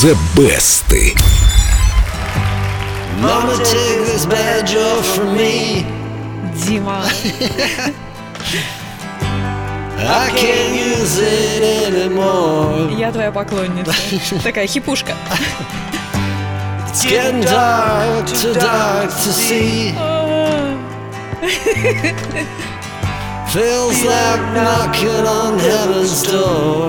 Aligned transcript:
The 0.00 0.14
Best. 0.36 0.92
Mama, 3.20 3.56
take 3.64 4.06
this 4.06 4.26
badge 4.26 4.76
off 4.76 5.04
from 5.04 5.36
me. 5.36 5.84
Дима. 6.54 7.02
I 9.98 10.30
can't 10.30 10.76
use 10.76 11.18
it 11.18 11.62
anymore. 11.92 12.88
Я 12.96 13.10
твоя 13.10 13.32
поклонница. 13.32 13.92
Такая 14.40 14.68
хипушка. 14.68 15.14
It's 16.86 17.02
getting 17.04 17.40
dark, 17.40 18.24
too 18.28 18.54
dark 18.54 19.10
to 19.10 19.32
see. 19.32 19.94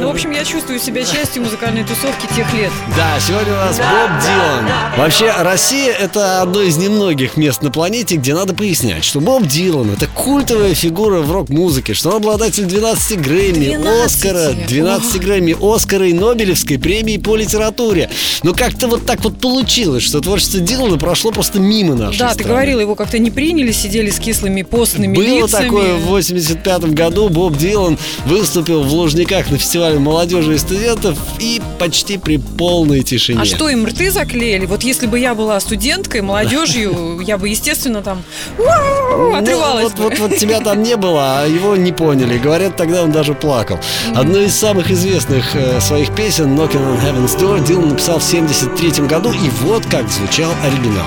Ну, 0.00 0.08
в 0.08 0.10
общем, 0.10 0.32
я 0.32 0.44
чувствую 0.44 0.80
себя 0.80 1.04
частью 1.04 1.42
музыкальной 1.42 1.84
тусовки 1.84 2.26
тех 2.34 2.52
лет. 2.52 2.72
Да, 2.96 3.20
сегодня 3.20 3.52
у 3.52 3.56
нас 3.56 3.76
Боб 3.76 4.10
Дилан. 4.20 4.66
Вообще, 4.98 5.32
Россия— 5.38 5.92
это 6.00 6.42
одно 6.42 6.62
из 6.62 6.76
немногих 6.76 7.36
мест 7.36 7.62
на 7.62 7.70
планете, 7.70 8.16
где 8.16 8.34
надо 8.34 8.52
пояснять, 8.52 9.04
что 9.04 9.20
Боб 9.20 9.46
Дилан— 9.46 9.92
это 9.92 10.08
культовая 10.08 10.74
фигура 10.74 11.20
в 11.20 11.30
рок-музыке, 11.30 11.94
что 11.94 12.08
он 12.10 12.16
обладатель 12.16 12.64
12 12.64 13.20
Грэмми, 13.20 13.76
12? 13.76 14.06
Оскара, 14.06 14.52
12 14.66 15.20
Грэмми, 15.20 15.56
Оскара 15.76 16.08
и 16.08 16.12
Нобелевской 16.12 16.78
премии 16.80 17.18
по 17.18 17.36
литературе. 17.36 18.10
Но 18.42 18.54
как-то 18.54 18.88
вот 18.88 19.06
так 19.06 19.22
вот 19.22 19.38
получилось, 19.38 20.02
что 20.02 20.20
творчество 20.20 20.58
Дилана 20.58 20.98
прошло 20.98 21.30
просто 21.30 21.60
мимо 21.60 21.94
нашей 21.94 22.18
Да, 22.18 22.28
ты 22.30 22.34
страны. 22.34 22.50
говорила, 22.50 22.80
его 22.80 22.96
как-то 22.96 23.20
не 23.20 23.30
приняли, 23.30 23.70
сидели 23.70 24.10
с 24.10 24.18
кислыми 24.18 24.62
постными 24.62 25.14
Было 25.14 25.44
лицами. 25.44 25.64
такое 25.64 25.94
в 25.94 26.06
85 26.40 26.94
году. 26.94 27.28
Боб 27.28 27.56
Дилан 27.56 27.98
выступил 28.26 28.82
в 28.82 28.92
Лужниках 28.92 29.50
на 29.50 29.58
фестивале 29.58 29.98
молодежи 29.98 30.54
и 30.54 30.58
студентов 30.58 31.18
и 31.38 31.60
почти 31.78 32.18
при 32.18 32.38
полной 32.38 33.02
тишине. 33.02 33.40
А 33.40 33.44
что, 33.44 33.68
им 33.68 33.86
рты 33.86 34.10
заклеили? 34.10 34.66
Вот 34.66 34.82
если 34.82 35.06
бы 35.06 35.18
я 35.18 35.34
была 35.34 35.60
студенткой, 35.60 36.22
молодежью, 36.22 37.20
я 37.26 37.38
бы, 37.38 37.48
естественно, 37.48 38.02
там! 38.02 38.22
Ну, 38.58 39.34
отрывалась 39.36 39.92
вот, 39.96 39.98
вот, 39.98 40.18
вот 40.18 40.36
тебя 40.36 40.60
там 40.60 40.82
не 40.82 40.96
было, 40.96 41.40
а 41.40 41.46
его 41.46 41.76
не 41.76 41.92
поняли. 41.92 42.38
Говорят, 42.38 42.76
тогда 42.76 43.02
он 43.02 43.12
даже 43.12 43.34
плакал. 43.34 43.78
Одну 44.14 44.40
из 44.40 44.54
самых 44.54 44.90
известных 44.90 45.54
э, 45.54 45.80
своих 45.80 46.14
песен 46.14 46.56
Knocking 46.56 46.80
on 46.80 47.00
Heaven's 47.02 47.38
Door 47.38 47.66
Дилан 47.66 47.90
написал 47.90 48.18
в 48.18 48.24
73 48.24 49.06
году, 49.06 49.30
и 49.32 49.50
вот 49.62 49.84
как 49.86 50.08
звучал 50.10 50.52
оригинал. 50.64 51.06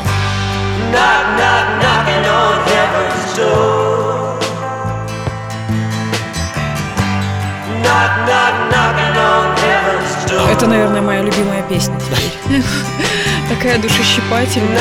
Knock, 0.91 1.37
knock, 1.37 1.81
knocking 1.81 2.02
Это, 10.63 10.69
наверное, 10.69 11.01
моя 11.01 11.21
любимая 11.21 11.61
песня 11.63 11.93
теперь. 11.99 12.63
Такая 13.49 13.77
душещипательная. 13.79 14.79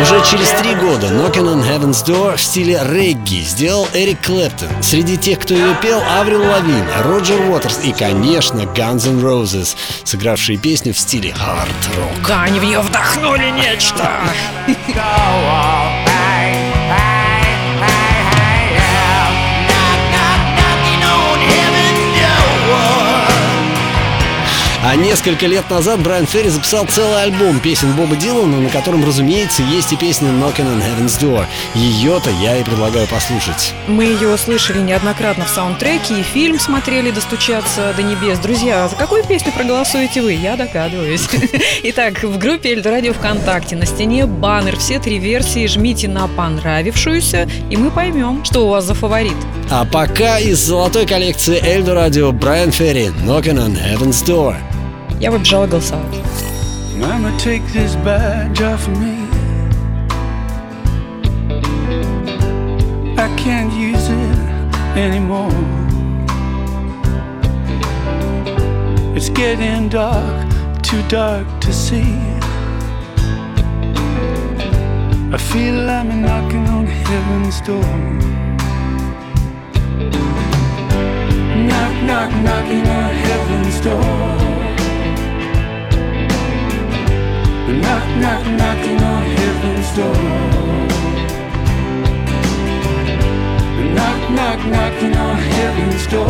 Уже 0.00 0.18
через 0.24 0.48
три 0.52 0.74
года 0.76 1.08
Knocking 1.08 1.44
on 1.44 1.62
Heaven's 1.62 2.02
Door 2.06 2.36
в 2.36 2.40
стиле 2.40 2.80
регги 2.82 3.42
сделал 3.42 3.86
Эрик 3.92 4.24
Клэптон. 4.24 4.82
Среди 4.82 5.18
тех, 5.18 5.40
кто 5.40 5.52
ее 5.52 5.74
пел, 5.82 6.00
Аврил 6.18 6.40
Лавин, 6.40 6.86
Роджер 7.04 7.38
Уотерс 7.50 7.80
и, 7.84 7.92
конечно, 7.92 8.60
Guns 8.60 9.06
N' 9.06 9.20
Roses, 9.20 9.76
сыгравшие 10.04 10.56
песню 10.56 10.94
в 10.94 10.98
стиле 10.98 11.34
хард-рок. 11.34 12.26
Да, 12.26 12.44
они 12.44 12.58
в 12.58 12.64
нее 12.64 12.80
вдохнули 12.80 13.50
нечто. 13.50 14.10
несколько 24.96 25.46
лет 25.46 25.68
назад 25.70 26.00
Брайан 26.00 26.26
Ферри 26.26 26.48
записал 26.48 26.86
целый 26.86 27.22
альбом 27.24 27.60
песен 27.60 27.92
Боба 27.92 28.16
Дилана, 28.16 28.60
на 28.60 28.68
котором, 28.68 29.04
разумеется, 29.04 29.62
есть 29.62 29.92
и 29.92 29.96
песня 29.96 30.28
Knocking 30.30 30.66
on 30.66 30.82
Heaven's 30.82 31.20
Door. 31.20 31.44
Ее-то 31.74 32.30
я 32.42 32.58
и 32.58 32.64
предлагаю 32.64 33.06
послушать. 33.06 33.74
Мы 33.86 34.04
ее 34.04 34.36
слышали 34.36 34.80
неоднократно 34.80 35.44
в 35.44 35.48
саундтреке 35.48 36.20
и 36.20 36.22
фильм 36.22 36.58
смотрели 36.58 37.10
«Достучаться 37.10 37.92
до 37.96 38.02
небес». 38.02 38.38
Друзья, 38.38 38.88
за 38.88 38.96
какую 38.96 39.24
песню 39.24 39.52
проголосуете 39.52 40.22
вы? 40.22 40.32
Я 40.32 40.56
догадываюсь. 40.56 41.28
Итак, 41.82 42.22
в 42.22 42.38
группе 42.38 42.72
Эльдорадио 42.72 43.12
ВКонтакте 43.12 43.76
на 43.76 43.86
стене 43.86 44.26
баннер. 44.26 44.78
Все 44.78 44.98
три 44.98 45.18
версии 45.18 45.66
жмите 45.66 46.08
на 46.08 46.28
понравившуюся, 46.28 47.48
и 47.70 47.76
мы 47.76 47.90
поймем, 47.90 48.44
что 48.44 48.66
у 48.66 48.68
вас 48.68 48.84
за 48.84 48.94
фаворит. 48.94 49.36
А 49.70 49.84
пока 49.84 50.38
из 50.38 50.58
золотой 50.58 51.06
коллекции 51.06 51.60
Эльдо 51.62 51.94
Радио 51.94 52.32
Брайан 52.32 52.70
Ферри 52.70 53.06
Knocking 53.24 53.58
on 53.58 53.76
Heaven's 53.76 54.24
Door. 54.24 54.56
Я 55.19 55.31
побежала 55.31 55.67
голосовать. 55.67 56.21
Mama, 56.97 57.31
take 57.37 57.65
this 57.73 57.95
badge 58.03 58.61
off 58.61 58.87
of 58.87 58.97
me. 58.99 59.27
I 63.17 63.27
can't 63.37 63.71
use 63.73 64.09
it 64.09 64.97
anymore. 64.97 65.51
It's 69.15 69.29
getting 69.29 69.89
dark, 69.89 70.47
too 70.81 71.01
dark 71.07 71.47
to 71.61 71.71
see. 71.71 72.17
I 75.33 75.37
feel 75.37 75.89
I'm 75.89 76.21
knocking 76.21 76.67
on 76.67 76.85
heaven's 76.85 77.61
door. 77.61 77.83
Knock, 81.67 81.93
knock, 82.03 82.31
knocking 82.43 82.87
on 82.87 83.14
knocking 94.70 95.16
on 95.16 95.36
heaven's 95.36 96.06
door. 96.06 96.26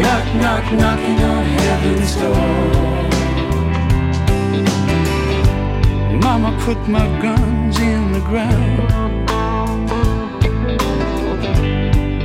Knock, 0.00 0.26
knock, 0.42 0.72
knocking 0.72 1.20
on 1.32 1.44
heaven's 1.44 2.14
door. 2.16 3.06
Mama 6.20 6.50
put 6.64 6.78
my 6.88 7.06
guns 7.20 7.78
in 7.78 8.12
the 8.12 8.20
ground. 8.20 8.92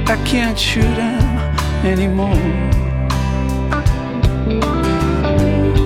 I 0.09 0.18
can't 0.25 0.59
shoot 0.59 0.96
them 0.96 1.56
anymore. 1.86 2.36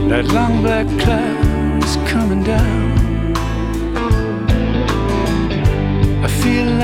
That 0.09 0.25
long 0.33 0.61
black 0.61 0.87
cloud 0.99 1.83
is 1.83 1.95
coming 2.09 2.43
down. 2.43 2.84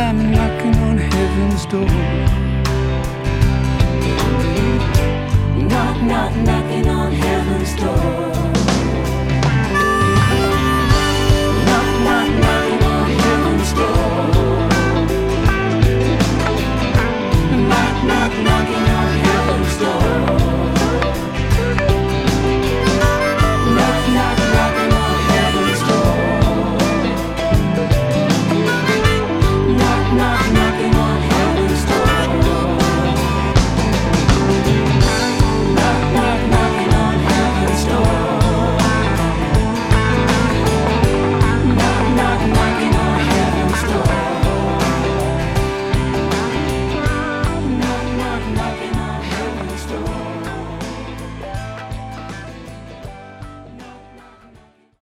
I'm 0.01 0.31
knocking 0.31 0.75
on 0.77 0.97
heaven's 0.97 1.65
door. 1.67 1.85
Knock, 5.69 6.01
knock, 6.01 6.35
knocking 6.37 6.87
on 6.89 7.11
heaven's 7.11 7.35
door. 7.35 7.40